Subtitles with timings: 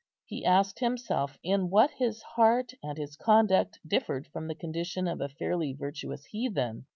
[0.25, 5.21] He asked himself in what his heart and his conduct differed from the condition of
[5.21, 6.87] a fairly virtuous heathen.